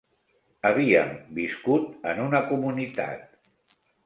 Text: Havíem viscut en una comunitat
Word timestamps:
Havíem 0.69 1.11
viscut 1.39 2.09
en 2.13 2.23
una 2.25 2.41
comunitat 2.53 3.29